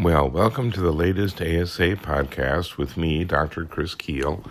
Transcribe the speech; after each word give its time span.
Well, 0.00 0.30
welcome 0.30 0.70
to 0.72 0.80
the 0.80 0.92
latest 0.92 1.42
ASA 1.42 1.96
podcast 1.96 2.76
with 2.76 2.96
me, 2.96 3.24
Dr. 3.24 3.64
Chris 3.64 3.96
Kuehl. 3.96 4.44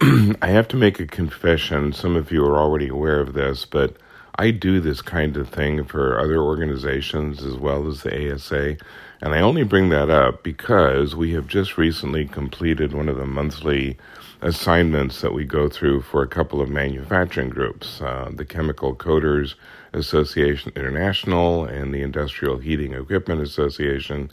I 0.42 0.48
have 0.48 0.66
to 0.66 0.76
make 0.76 0.98
a 0.98 1.06
confession. 1.06 1.92
Some 1.92 2.16
of 2.16 2.32
you 2.32 2.44
are 2.44 2.58
already 2.58 2.88
aware 2.88 3.20
of 3.20 3.32
this, 3.32 3.64
but 3.64 3.94
I 4.36 4.50
do 4.50 4.80
this 4.80 5.02
kind 5.02 5.36
of 5.36 5.48
thing 5.48 5.84
for 5.84 6.18
other 6.18 6.40
organizations 6.40 7.42
as 7.44 7.54
well 7.54 7.88
as 7.88 8.02
the 8.02 8.34
ASA. 8.34 8.76
And 9.20 9.34
I 9.34 9.40
only 9.40 9.64
bring 9.64 9.90
that 9.90 10.08
up 10.08 10.42
because 10.42 11.14
we 11.14 11.32
have 11.32 11.46
just 11.46 11.76
recently 11.76 12.26
completed 12.26 12.92
one 12.92 13.08
of 13.08 13.16
the 13.16 13.26
monthly 13.26 13.98
assignments 14.42 15.20
that 15.20 15.34
we 15.34 15.44
go 15.44 15.68
through 15.68 16.00
for 16.00 16.22
a 16.22 16.28
couple 16.28 16.62
of 16.62 16.70
manufacturing 16.70 17.50
groups 17.50 18.00
uh, 18.00 18.30
the 18.34 18.44
Chemical 18.46 18.94
Coaters 18.94 19.54
Association 19.92 20.72
International 20.74 21.64
and 21.64 21.92
the 21.92 22.00
Industrial 22.00 22.56
Heating 22.56 22.94
Equipment 22.94 23.42
Association 23.42 24.30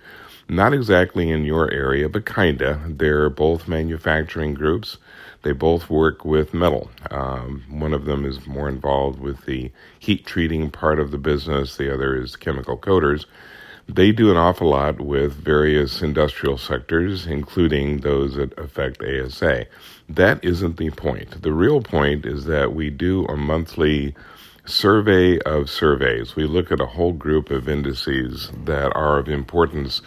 not 0.50 0.74
exactly 0.74 1.30
in 1.30 1.44
your 1.44 1.70
area, 1.72 2.08
but 2.08 2.26
kinda. 2.26 2.80
They're 2.88 3.30
both 3.30 3.68
manufacturing 3.68 4.54
groups. 4.54 4.98
They 5.48 5.54
both 5.54 5.90
work 5.90 6.26
with 6.26 6.54
metal. 6.54 6.92
Um, 7.10 7.64
one 7.70 7.94
of 7.94 8.04
them 8.04 8.26
is 8.26 8.46
more 8.46 8.68
involved 8.68 9.22
with 9.22 9.46
the 9.46 9.72
heat 9.98 10.26
treating 10.26 10.70
part 10.70 11.00
of 11.00 11.12
the 11.12 11.18
business, 11.18 11.78
the 11.78 11.94
other 11.94 12.22
is 12.22 12.36
chemical 12.36 12.76
coaters. 12.76 13.28
They 13.88 14.12
do 14.12 14.30
an 14.30 14.36
awful 14.36 14.72
lot 14.72 15.00
with 15.00 15.32
various 15.32 16.02
industrial 16.02 16.58
sectors, 16.58 17.26
including 17.26 18.02
those 18.02 18.36
that 18.36 18.60
affect 18.60 19.02
ASA. 19.02 19.68
That 20.10 20.44
isn't 20.44 20.76
the 20.76 20.90
point. 20.90 21.42
The 21.42 21.54
real 21.54 21.80
point 21.80 22.26
is 22.26 22.44
that 22.44 22.74
we 22.74 22.90
do 22.90 23.24
a 23.28 23.38
monthly 23.38 24.16
survey 24.66 25.40
of 25.40 25.70
surveys. 25.70 26.36
We 26.36 26.44
look 26.44 26.74
at 26.74 26.82
a 26.82 26.88
whole 26.88 27.14
group 27.14 27.52
of 27.52 27.70
indices 27.70 28.52
that 28.66 28.94
are 28.98 29.18
of 29.18 29.30
importance 29.30 30.02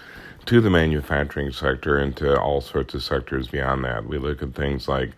to 0.46 0.60
the 0.60 0.70
manufacturing 0.70 1.52
sector 1.52 1.98
and 1.98 2.16
to 2.16 2.38
all 2.38 2.60
sorts 2.60 2.94
of 2.94 3.02
sectors 3.02 3.48
beyond 3.48 3.84
that. 3.84 4.06
We 4.06 4.18
look 4.18 4.42
at 4.42 4.54
things 4.54 4.88
like 4.88 5.12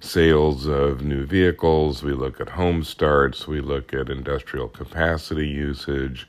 sales 0.00 0.66
of 0.66 1.02
new 1.02 1.26
vehicles, 1.26 2.02
we 2.02 2.12
look 2.12 2.40
at 2.40 2.50
home 2.50 2.82
starts, 2.84 3.46
we 3.46 3.60
look 3.60 3.92
at 3.92 4.08
industrial 4.08 4.68
capacity 4.68 5.46
usage, 5.46 6.26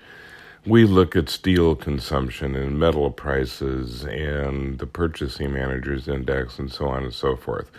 we 0.65 0.85
look 0.85 1.15
at 1.15 1.29
steel 1.29 1.75
consumption 1.75 2.55
and 2.55 2.77
metal 2.77 3.09
prices 3.09 4.03
and 4.03 4.77
the 4.79 4.85
purchasing 4.85 5.53
managers 5.53 6.07
index 6.07 6.59
and 6.59 6.71
so 6.71 6.87
on 6.87 7.03
and 7.03 7.13
so 7.13 7.35
forth. 7.35 7.71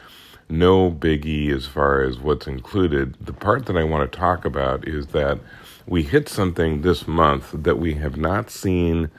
No 0.48 0.90
biggie 0.90 1.54
as 1.54 1.66
far 1.66 2.02
as 2.02 2.18
what's 2.18 2.46
included. 2.46 3.16
The 3.20 3.32
part 3.32 3.66
that 3.66 3.76
I 3.76 3.84
want 3.84 4.10
to 4.10 4.18
talk 4.18 4.44
about 4.44 4.86
is 4.88 5.08
that 5.08 5.38
we 5.86 6.02
hit 6.02 6.28
something 6.28 6.82
this 6.82 7.06
month 7.06 7.50
that 7.52 7.78
we 7.78 7.94
have 7.94 8.16
not 8.16 8.50
seen 8.50 9.10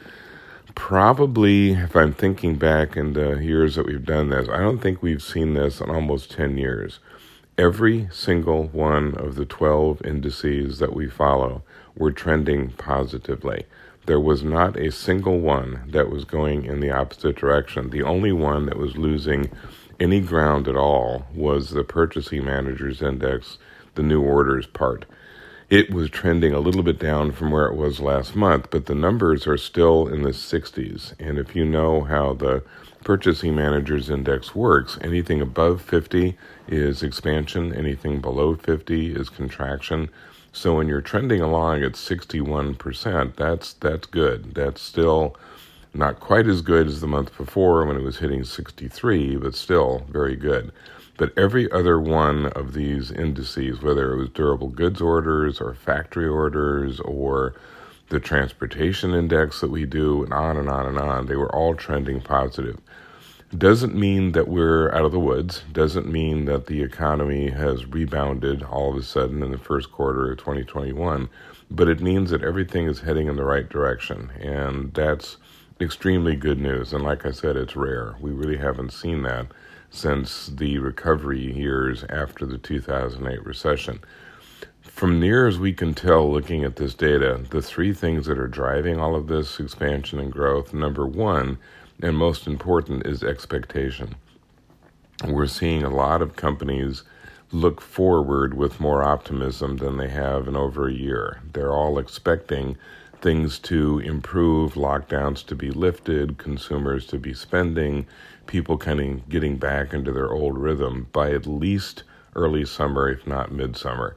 Probably, 0.75 1.73
if 1.73 1.95
I'm 1.95 2.13
thinking 2.13 2.55
back 2.55 2.97
in 2.97 3.13
the 3.13 3.37
years 3.37 3.75
that 3.75 3.85
we've 3.85 4.05
done 4.05 4.29
this, 4.29 4.49
I 4.49 4.57
don't 4.57 4.79
think 4.79 5.01
we've 5.01 5.21
seen 5.21 5.53
this 5.53 5.79
in 5.79 5.89
almost 5.89 6.31
10 6.31 6.57
years. 6.57 6.99
Every 7.57 8.09
single 8.11 8.63
one 8.67 9.13
of 9.15 9.35
the 9.35 9.45
12 9.45 10.03
indices 10.03 10.79
that 10.79 10.93
we 10.93 11.07
follow 11.07 11.61
were 11.95 12.11
trending 12.11 12.71
positively. 12.71 13.65
There 14.07 14.19
was 14.19 14.43
not 14.43 14.75
a 14.75 14.91
single 14.91 15.39
one 15.39 15.83
that 15.87 16.09
was 16.09 16.25
going 16.25 16.65
in 16.65 16.79
the 16.79 16.91
opposite 16.91 17.35
direction. 17.35 17.91
The 17.91 18.03
only 18.03 18.31
one 18.31 18.65
that 18.65 18.77
was 18.77 18.97
losing 18.97 19.51
any 19.99 20.21
ground 20.21 20.67
at 20.67 20.75
all 20.75 21.27
was 21.35 21.69
the 21.69 21.83
Purchasing 21.83 22.45
Managers 22.45 23.01
Index, 23.01 23.59
the 23.93 24.03
new 24.03 24.21
orders 24.21 24.65
part 24.65 25.05
it 25.69 25.91
was 25.91 26.09
trending 26.09 26.53
a 26.53 26.59
little 26.59 26.83
bit 26.83 26.99
down 26.99 27.31
from 27.31 27.51
where 27.51 27.67
it 27.67 27.75
was 27.75 27.99
last 27.99 28.35
month, 28.35 28.67
but 28.69 28.85
the 28.85 28.95
numbers 28.95 29.47
are 29.47 29.57
still 29.57 30.07
in 30.07 30.23
the 30.23 30.29
60s. 30.29 31.13
And 31.19 31.37
if 31.37 31.55
you 31.55 31.65
know 31.65 32.01
how 32.03 32.33
the 32.33 32.63
Purchasing 33.03 33.55
Managers 33.55 34.09
Index 34.09 34.55
works, 34.55 34.97
anything 35.01 35.41
above 35.41 35.81
50 35.81 36.37
is 36.67 37.03
expansion, 37.03 37.73
anything 37.73 38.21
below 38.21 38.55
50 38.55 39.15
is 39.15 39.29
contraction. 39.29 40.09
So 40.51 40.77
when 40.77 40.87
you're 40.87 41.01
trending 41.01 41.41
along 41.41 41.83
at 41.83 41.93
61%, 41.93 43.35
that's 43.35 43.73
that's 43.73 44.05
good. 44.05 44.53
That's 44.53 44.81
still 44.81 45.35
not 45.93 46.19
quite 46.19 46.47
as 46.47 46.61
good 46.61 46.87
as 46.87 47.01
the 47.01 47.07
month 47.07 47.35
before 47.37 47.85
when 47.85 47.97
it 47.97 48.03
was 48.03 48.17
hitting 48.17 48.43
63, 48.43 49.35
but 49.37 49.55
still 49.55 50.05
very 50.09 50.35
good. 50.35 50.71
But 51.17 51.37
every 51.37 51.71
other 51.71 51.99
one 51.99 52.47
of 52.47 52.73
these 52.73 53.11
indices, 53.11 53.81
whether 53.81 54.13
it 54.13 54.17
was 54.17 54.29
durable 54.29 54.69
goods 54.69 54.99
orders 55.01 55.61
or 55.61 55.73
factory 55.73 56.27
orders 56.27 56.99
or 56.99 57.53
the 58.09 58.19
transportation 58.19 59.13
index 59.13 59.61
that 59.61 59.71
we 59.71 59.85
do, 59.85 60.23
and 60.23 60.33
on 60.33 60.57
and 60.57 60.69
on 60.69 60.85
and 60.85 60.97
on, 60.97 61.27
they 61.27 61.35
were 61.35 61.53
all 61.53 61.75
trending 61.75 62.21
positive. 62.21 62.79
Doesn't 63.55 63.95
mean 63.95 64.31
that 64.31 64.47
we're 64.47 64.91
out 64.91 65.05
of 65.05 65.11
the 65.11 65.19
woods, 65.19 65.63
doesn't 65.71 66.11
mean 66.11 66.45
that 66.45 66.65
the 66.65 66.81
economy 66.81 67.51
has 67.51 67.85
rebounded 67.85 68.63
all 68.63 68.91
of 68.91 68.97
a 68.97 69.03
sudden 69.03 69.43
in 69.43 69.51
the 69.51 69.59
first 69.59 69.91
quarter 69.91 70.31
of 70.31 70.39
2021, 70.39 71.29
but 71.69 71.87
it 71.87 72.01
means 72.01 72.31
that 72.31 72.43
everything 72.43 72.87
is 72.87 73.01
heading 73.01 73.27
in 73.27 73.35
the 73.35 73.43
right 73.43 73.69
direction. 73.69 74.31
And 74.39 74.91
that's 74.93 75.37
extremely 75.83 76.35
good 76.35 76.59
news. 76.59 76.93
And 76.93 77.03
like 77.03 77.25
I 77.25 77.31
said, 77.31 77.55
it's 77.55 77.75
rare. 77.75 78.15
We 78.19 78.31
really 78.31 78.57
haven't 78.57 78.93
seen 78.93 79.21
that 79.23 79.47
since 79.89 80.47
the 80.47 80.79
recovery 80.79 81.53
years 81.53 82.03
after 82.09 82.45
the 82.45 82.57
2008 82.57 83.45
recession. 83.45 83.99
From 84.81 85.19
near 85.19 85.47
as 85.47 85.59
we 85.59 85.73
can 85.73 85.93
tell, 85.93 86.31
looking 86.31 86.63
at 86.63 86.77
this 86.77 86.93
data, 86.93 87.43
the 87.49 87.61
three 87.61 87.93
things 87.93 88.25
that 88.25 88.39
are 88.39 88.47
driving 88.47 88.99
all 88.99 89.15
of 89.15 89.27
this 89.27 89.59
expansion 89.59 90.19
and 90.19 90.31
growth 90.31 90.73
number 90.73 91.05
one, 91.05 91.57
and 92.01 92.17
most 92.17 92.47
important, 92.47 93.05
is 93.05 93.23
expectation. 93.23 94.15
We're 95.27 95.47
seeing 95.47 95.83
a 95.83 95.89
lot 95.89 96.21
of 96.21 96.35
companies 96.35 97.03
look 97.51 97.81
forward 97.81 98.55
with 98.55 98.79
more 98.79 99.03
optimism 99.03 99.77
than 99.77 99.97
they 99.97 100.09
have 100.09 100.47
in 100.47 100.55
over 100.55 100.87
a 100.87 100.93
year. 100.93 101.41
They're 101.53 101.73
all 101.73 101.99
expecting 101.99 102.77
things 103.23 103.57
to 103.57 103.99
improve, 103.99 104.73
lockdowns 104.73 105.43
to 105.47 105.55
be 105.55 105.71
lifted, 105.71 106.37
consumers 106.37 107.07
to 107.07 107.17
be 107.17 107.33
spending, 107.33 108.05
people 108.45 108.77
kind 108.77 108.99
of 108.99 109.29
getting 109.29 109.57
back 109.57 109.93
into 109.93 110.11
their 110.11 110.31
old 110.31 110.57
rhythm 110.57 111.07
by 111.13 111.31
at 111.31 111.47
least 111.47 112.03
early 112.35 112.65
summer, 112.65 113.09
if 113.09 113.25
not 113.25 113.51
midsummer. 113.51 114.15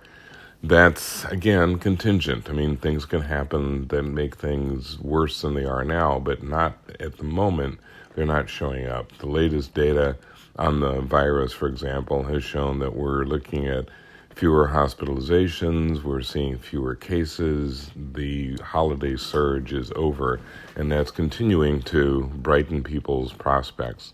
That's 0.62 1.24
again 1.26 1.78
contingent. 1.78 2.50
I 2.50 2.52
mean, 2.52 2.76
things 2.76 3.06
can 3.06 3.22
happen 3.22 3.86
that 3.88 4.02
make 4.02 4.36
things 4.36 4.98
worse 4.98 5.40
than 5.40 5.54
they 5.54 5.64
are 5.64 5.84
now, 5.84 6.18
but 6.18 6.42
not 6.42 6.76
at 6.98 7.18
the 7.18 7.24
moment. 7.24 7.78
They're 8.14 8.26
not 8.26 8.48
showing 8.48 8.86
up. 8.86 9.16
The 9.18 9.26
latest 9.26 9.74
data 9.74 10.16
on 10.58 10.80
the 10.80 11.00
virus, 11.02 11.52
for 11.52 11.68
example, 11.68 12.24
has 12.24 12.42
shown 12.42 12.80
that 12.80 12.96
we're 12.96 13.24
looking 13.24 13.68
at 13.68 13.88
fewer 14.36 14.68
hospitalizations, 14.68 16.02
we're 16.02 16.20
seeing 16.20 16.58
fewer 16.58 16.94
cases, 16.94 17.90
the 17.96 18.54
holiday 18.58 19.16
surge 19.16 19.72
is 19.72 19.90
over, 19.96 20.38
and 20.76 20.92
that's 20.92 21.10
continuing 21.10 21.80
to 21.80 22.30
brighten 22.34 22.82
people's 22.82 23.32
prospects. 23.32 24.12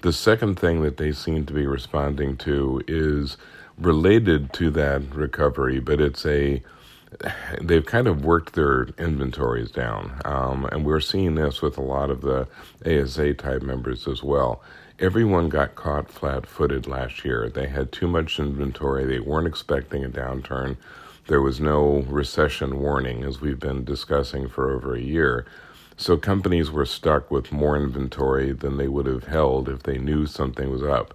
The 0.00 0.12
second 0.14 0.58
thing 0.58 0.80
that 0.82 0.96
they 0.96 1.12
seem 1.12 1.44
to 1.44 1.52
be 1.52 1.66
responding 1.66 2.38
to 2.38 2.80
is 2.88 3.36
related 3.76 4.54
to 4.54 4.70
that 4.70 5.14
recovery, 5.14 5.80
but 5.80 6.00
it's 6.00 6.24
a 6.24 6.62
they've 7.60 7.86
kind 7.86 8.06
of 8.06 8.24
worked 8.24 8.54
their 8.54 8.88
inventories 8.98 9.70
down, 9.70 10.20
um, 10.24 10.66
and 10.66 10.84
we're 10.84 11.00
seeing 11.00 11.34
this 11.34 11.62
with 11.62 11.78
a 11.78 11.82
lot 11.82 12.10
of 12.10 12.20
the 12.20 12.46
ASA 12.84 13.34
type 13.34 13.62
members 13.62 14.06
as 14.06 14.22
well 14.22 14.62
everyone 14.98 15.48
got 15.48 15.76
caught 15.76 16.10
flat 16.10 16.44
footed 16.46 16.86
last 16.86 17.24
year. 17.24 17.48
They 17.48 17.68
had 17.68 17.92
too 17.92 18.08
much 18.08 18.38
inventory, 18.38 19.04
they 19.04 19.20
weren't 19.20 19.46
expecting 19.46 20.04
a 20.04 20.08
downturn. 20.08 20.76
There 21.28 21.42
was 21.42 21.60
no 21.60 22.04
recession 22.08 22.80
warning, 22.80 23.22
as 23.22 23.40
we've 23.40 23.60
been 23.60 23.84
discussing 23.84 24.48
for 24.48 24.70
over 24.70 24.94
a 24.94 25.00
year. 25.00 25.46
So 25.96 26.16
companies 26.16 26.70
were 26.70 26.86
stuck 26.86 27.30
with 27.30 27.52
more 27.52 27.76
inventory 27.76 28.52
than 28.52 28.76
they 28.76 28.88
would 28.88 29.06
have 29.06 29.24
held 29.24 29.68
if 29.68 29.82
they 29.82 29.98
knew 29.98 30.26
something 30.26 30.70
was 30.70 30.82
up. 30.82 31.14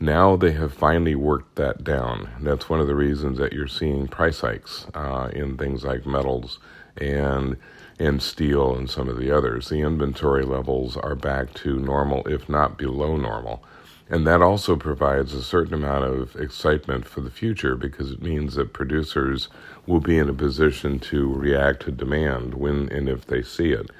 Now 0.00 0.36
they 0.36 0.52
have 0.52 0.74
finally 0.74 1.14
worked 1.14 1.56
that 1.56 1.84
down. 1.84 2.28
That's 2.40 2.68
one 2.68 2.80
of 2.80 2.86
the 2.86 2.94
reasons 2.96 3.38
that 3.38 3.52
you're 3.52 3.68
seeing 3.68 4.08
price 4.08 4.40
hikes 4.40 4.86
uh, 4.94 5.30
in 5.32 5.56
things 5.56 5.84
like 5.84 6.06
metals 6.06 6.58
and 6.96 7.56
and 7.98 8.20
steel 8.20 8.74
and 8.74 8.90
some 8.90 9.08
of 9.08 9.16
the 9.18 9.30
others. 9.30 9.68
The 9.68 9.80
inventory 9.80 10.44
levels 10.44 10.96
are 10.96 11.14
back 11.14 11.54
to 11.54 11.78
normal, 11.78 12.26
if 12.26 12.48
not 12.48 12.76
below 12.76 13.16
normal. 13.16 13.62
And 14.10 14.26
that 14.26 14.42
also 14.42 14.76
provides 14.76 15.32
a 15.32 15.42
certain 15.42 15.74
amount 15.74 16.04
of 16.04 16.36
excitement 16.36 17.06
for 17.06 17.20
the 17.20 17.30
future 17.30 17.76
because 17.76 18.10
it 18.10 18.20
means 18.20 18.56
that 18.56 18.72
producers 18.72 19.48
will 19.86 20.00
be 20.00 20.18
in 20.18 20.28
a 20.28 20.34
position 20.34 20.98
to 21.00 21.32
react 21.32 21.82
to 21.82 21.92
demand 21.92 22.54
when 22.54 22.88
and 22.90 23.08
if 23.08 23.26
they 23.26 23.42
see 23.42 23.70
it. 23.72 23.90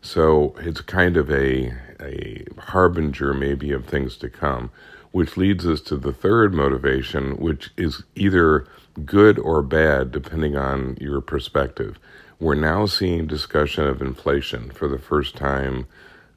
So 0.00 0.54
it's 0.60 0.80
kind 0.80 1.16
of 1.16 1.30
a, 1.30 1.74
a 2.00 2.44
harbinger, 2.58 3.34
maybe, 3.34 3.72
of 3.72 3.86
things 3.86 4.16
to 4.18 4.30
come, 4.30 4.70
which 5.12 5.36
leads 5.36 5.66
us 5.66 5.80
to 5.82 5.96
the 5.96 6.12
third 6.12 6.54
motivation, 6.54 7.36
which 7.36 7.70
is 7.76 8.02
either 8.14 8.66
good 9.04 9.38
or 9.38 9.62
bad, 9.62 10.12
depending 10.12 10.56
on 10.56 10.96
your 11.00 11.20
perspective. 11.20 11.98
We're 12.40 12.54
now 12.54 12.86
seeing 12.86 13.26
discussion 13.26 13.86
of 13.86 14.00
inflation 14.00 14.70
for 14.70 14.88
the 14.88 14.98
first 14.98 15.36
time 15.36 15.86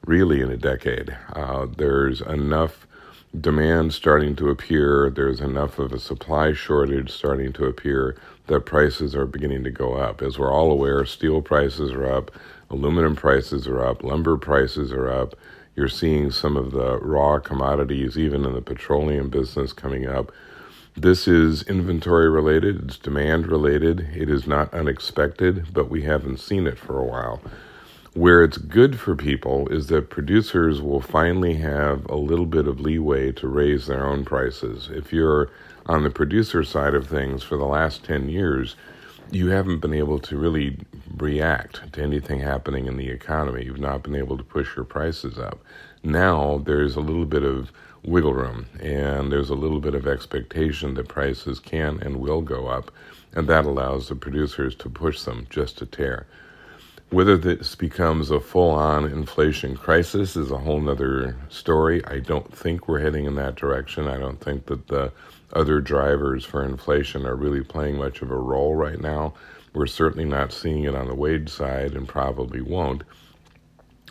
really 0.04 0.40
in 0.40 0.50
a 0.50 0.56
decade. 0.56 1.16
Uh, 1.32 1.66
there's 1.76 2.20
enough 2.20 2.86
demand 3.38 3.94
starting 3.94 4.36
to 4.36 4.50
appear, 4.50 5.10
there's 5.10 5.40
enough 5.40 5.78
of 5.78 5.92
a 5.92 5.98
supply 5.98 6.52
shortage 6.52 7.10
starting 7.10 7.52
to 7.52 7.64
appear 7.64 8.16
that 8.46 8.66
prices 8.66 9.14
are 9.14 9.26
beginning 9.26 9.64
to 9.64 9.70
go 9.70 9.94
up. 9.94 10.20
As 10.20 10.38
we're 10.38 10.52
all 10.52 10.70
aware, 10.70 11.04
steel 11.06 11.40
prices 11.40 11.92
are 11.92 12.10
up, 12.10 12.30
aluminum 12.68 13.16
prices 13.16 13.66
are 13.66 13.82
up, 13.84 14.02
lumber 14.02 14.36
prices 14.36 14.92
are 14.92 15.08
up. 15.08 15.34
You're 15.74 15.88
seeing 15.88 16.30
some 16.30 16.56
of 16.56 16.72
the 16.72 16.98
raw 16.98 17.38
commodities, 17.38 18.18
even 18.18 18.44
in 18.44 18.52
the 18.52 18.60
petroleum 18.60 19.30
business, 19.30 19.72
coming 19.72 20.06
up. 20.06 20.30
This 20.94 21.26
is 21.26 21.62
inventory 21.62 22.28
related, 22.28 22.84
it's 22.84 22.98
demand 22.98 23.46
related, 23.46 24.10
it 24.14 24.28
is 24.28 24.46
not 24.46 24.74
unexpected, 24.74 25.68
but 25.72 25.88
we 25.88 26.02
haven't 26.02 26.40
seen 26.40 26.66
it 26.66 26.78
for 26.78 26.98
a 26.98 27.04
while. 27.04 27.40
Where 28.12 28.42
it's 28.42 28.58
good 28.58 29.00
for 29.00 29.16
people 29.16 29.68
is 29.68 29.86
that 29.86 30.10
producers 30.10 30.82
will 30.82 31.00
finally 31.00 31.54
have 31.54 32.04
a 32.10 32.16
little 32.16 32.44
bit 32.44 32.66
of 32.68 32.78
leeway 32.78 33.32
to 33.32 33.48
raise 33.48 33.86
their 33.86 34.06
own 34.06 34.26
prices. 34.26 34.90
If 34.92 35.14
you're 35.14 35.48
on 35.86 36.02
the 36.02 36.10
producer 36.10 36.62
side 36.62 36.94
of 36.94 37.06
things 37.06 37.42
for 37.42 37.56
the 37.56 37.64
last 37.64 38.04
10 38.04 38.28
years, 38.28 38.76
you 39.32 39.48
haven't 39.48 39.80
been 39.80 39.94
able 39.94 40.18
to 40.18 40.36
really 40.36 40.76
react 41.16 41.90
to 41.94 42.02
anything 42.02 42.40
happening 42.40 42.86
in 42.86 42.98
the 42.98 43.08
economy. 43.08 43.64
You've 43.64 43.78
not 43.78 44.02
been 44.02 44.14
able 44.14 44.36
to 44.36 44.44
push 44.44 44.76
your 44.76 44.84
prices 44.84 45.38
up. 45.38 45.58
Now 46.02 46.58
there's 46.58 46.96
a 46.96 47.00
little 47.00 47.24
bit 47.24 47.42
of 47.42 47.72
wiggle 48.04 48.34
room 48.34 48.66
and 48.80 49.32
there's 49.32 49.48
a 49.48 49.54
little 49.54 49.80
bit 49.80 49.94
of 49.94 50.06
expectation 50.06 50.94
that 50.94 51.08
prices 51.08 51.60
can 51.60 51.98
and 52.02 52.16
will 52.16 52.42
go 52.42 52.66
up, 52.66 52.92
and 53.32 53.48
that 53.48 53.64
allows 53.64 54.08
the 54.08 54.14
producers 54.16 54.74
to 54.76 54.90
push 54.90 55.22
them 55.22 55.46
just 55.48 55.80
a 55.80 55.86
tear. 55.86 56.26
Whether 57.12 57.36
this 57.36 57.74
becomes 57.74 58.30
a 58.30 58.40
full 58.40 58.70
on 58.70 59.04
inflation 59.04 59.76
crisis 59.76 60.34
is 60.34 60.50
a 60.50 60.56
whole 60.56 60.88
other 60.88 61.36
story. 61.50 62.02
I 62.06 62.20
don't 62.20 62.56
think 62.56 62.88
we're 62.88 63.00
heading 63.00 63.26
in 63.26 63.34
that 63.34 63.54
direction. 63.54 64.08
I 64.08 64.16
don't 64.16 64.40
think 64.40 64.64
that 64.66 64.88
the 64.88 65.12
other 65.52 65.82
drivers 65.82 66.42
for 66.46 66.64
inflation 66.64 67.26
are 67.26 67.36
really 67.36 67.62
playing 67.62 67.98
much 67.98 68.22
of 68.22 68.30
a 68.30 68.38
role 68.38 68.76
right 68.76 68.98
now. 68.98 69.34
We're 69.74 69.88
certainly 69.88 70.24
not 70.24 70.54
seeing 70.54 70.84
it 70.84 70.94
on 70.94 71.06
the 71.06 71.14
wage 71.14 71.50
side 71.50 71.92
and 71.92 72.08
probably 72.08 72.62
won't. 72.62 73.02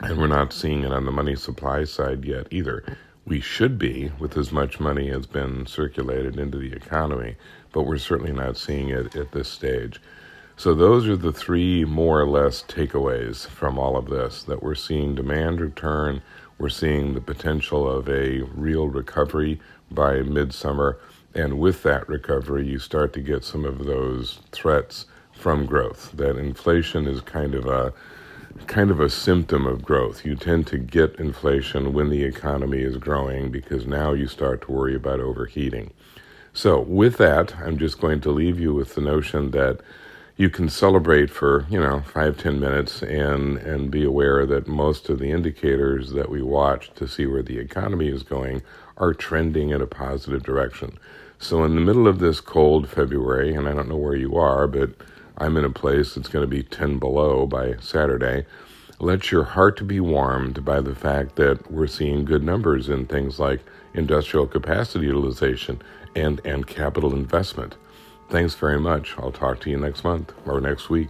And 0.03 0.19
we're 0.19 0.27
not 0.27 0.53
seeing 0.53 0.83
it 0.83 0.93
on 0.93 1.05
the 1.05 1.11
money 1.11 1.35
supply 1.35 1.85
side 1.85 2.23
yet 2.23 2.49
either. 2.51 2.83
We 3.25 3.39
should 3.39 3.79
be, 3.79 4.11
with 4.19 4.37
as 4.37 4.51
much 4.51 4.79
money 4.79 5.09
as 5.09 5.25
been 5.25 5.65
circulated 5.65 6.37
into 6.37 6.59
the 6.59 6.73
economy, 6.73 7.35
but 7.71 7.87
we're 7.87 7.97
certainly 7.97 8.31
not 8.31 8.57
seeing 8.57 8.89
it 8.89 9.15
at 9.15 9.31
this 9.31 9.49
stage. 9.49 9.99
So, 10.57 10.75
those 10.75 11.07
are 11.07 11.15
the 11.15 11.31
three 11.31 11.85
more 11.85 12.21
or 12.21 12.29
less 12.29 12.63
takeaways 12.63 13.47
from 13.47 13.79
all 13.79 13.97
of 13.97 14.09
this 14.09 14.43
that 14.43 14.61
we're 14.61 14.75
seeing 14.75 15.15
demand 15.15 15.59
return, 15.59 16.21
we're 16.57 16.69
seeing 16.69 17.13
the 17.13 17.21
potential 17.21 17.89
of 17.89 18.07
a 18.07 18.41
real 18.41 18.87
recovery 18.87 19.59
by 19.89 20.21
midsummer, 20.21 20.99
and 21.33 21.59
with 21.59 21.83
that 21.83 22.07
recovery, 22.07 22.67
you 22.67 22.77
start 22.77 23.13
to 23.13 23.21
get 23.21 23.43
some 23.43 23.65
of 23.65 23.85
those 23.85 24.39
threats 24.51 25.05
from 25.31 25.65
growth. 25.65 26.11
That 26.13 26.37
inflation 26.37 27.07
is 27.07 27.21
kind 27.21 27.55
of 27.55 27.65
a 27.65 27.93
kind 28.67 28.91
of 28.91 28.99
a 28.99 29.09
symptom 29.09 29.65
of 29.65 29.83
growth. 29.83 30.25
You 30.25 30.35
tend 30.35 30.67
to 30.67 30.77
get 30.77 31.15
inflation 31.15 31.93
when 31.93 32.09
the 32.09 32.23
economy 32.23 32.81
is 32.81 32.97
growing 32.97 33.49
because 33.49 33.87
now 33.87 34.13
you 34.13 34.27
start 34.27 34.61
to 34.63 34.71
worry 34.71 34.95
about 34.95 35.19
overheating. 35.19 35.91
So, 36.53 36.81
with 36.81 37.17
that, 37.17 37.55
I'm 37.57 37.77
just 37.77 37.99
going 38.01 38.19
to 38.21 38.31
leave 38.31 38.59
you 38.59 38.73
with 38.73 38.95
the 38.95 39.01
notion 39.01 39.51
that 39.51 39.79
you 40.37 40.49
can 40.49 40.69
celebrate 40.69 41.29
for 41.29 41.65
you 41.69 41.79
know 41.79 42.01
five 42.01 42.37
ten 42.37 42.59
minutes 42.59 43.01
and 43.03 43.57
and 43.57 43.91
be 43.91 44.03
aware 44.03 44.45
that 44.45 44.67
most 44.67 45.09
of 45.09 45.19
the 45.19 45.31
indicators 45.31 46.11
that 46.11 46.29
we 46.29 46.41
watch 46.41 46.91
to 46.95 47.07
see 47.07 47.25
where 47.25 47.43
the 47.43 47.59
economy 47.59 48.07
is 48.09 48.23
going 48.23 48.61
are 48.97 49.13
trending 49.13 49.69
in 49.69 49.81
a 49.81 49.87
positive 49.87 50.43
direction. 50.43 50.97
So 51.39 51.63
in 51.63 51.73
the 51.75 51.81
middle 51.81 52.07
of 52.07 52.19
this 52.19 52.39
cold 52.39 52.87
february 52.87 53.53
and 53.55 53.67
i 53.67 53.73
don't 53.73 53.89
know 53.89 53.97
where 53.97 54.15
you 54.15 54.35
are 54.35 54.67
but 54.67 54.91
i'm 55.39 55.57
in 55.57 55.65
a 55.65 55.71
place 55.71 56.13
that's 56.13 56.27
going 56.27 56.43
to 56.43 56.47
be 56.47 56.63
10 56.63 56.99
below 56.99 57.45
by 57.47 57.75
saturday 57.79 58.45
let 58.99 59.31
your 59.31 59.43
heart 59.43 59.87
be 59.87 59.99
warmed 59.99 60.63
by 60.63 60.79
the 60.79 60.93
fact 60.93 61.35
that 61.37 61.71
we're 61.71 61.87
seeing 61.87 62.25
good 62.25 62.43
numbers 62.43 62.89
in 62.89 63.07
things 63.07 63.39
like 63.39 63.61
industrial 63.95 64.45
capacity 64.45 65.05
utilization 65.07 65.81
and 66.15 66.39
and 66.45 66.67
capital 66.67 67.13
investment 67.13 67.75
Thanks 68.31 68.55
very 68.55 68.79
much. 68.79 69.13
I'll 69.17 69.33
talk 69.33 69.59
to 69.59 69.69
you 69.69 69.75
next 69.75 70.05
month 70.05 70.31
or 70.45 70.61
next 70.61 70.89
week. 70.89 71.09